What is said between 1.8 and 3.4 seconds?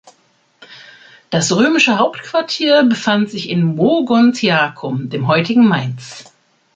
Hauptquartier befand